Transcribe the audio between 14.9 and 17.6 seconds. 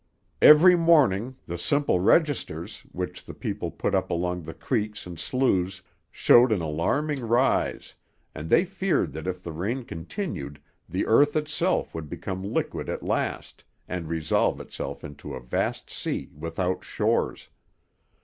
into a vast sea without shores.